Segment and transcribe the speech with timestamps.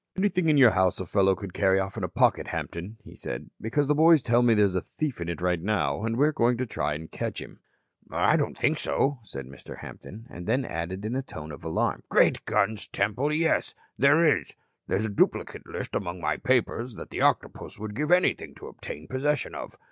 [0.17, 3.51] "Anything in your house a fellow could carry off in a pocket, Hampton?" he said.
[3.61, 6.31] "Because the boys tell me there is a thief in it right now, and we're
[6.31, 7.59] going up to try to catch him."
[8.09, 9.77] "I don't think so," said Mr.
[9.81, 13.75] Hampton, and then added in a tone of alarm: "Great guns, Temple, yes.
[13.95, 14.53] There is.
[14.87, 19.07] There's a duplicate list among my papers that the Octopus would give anything to obtain
[19.07, 19.75] possession of.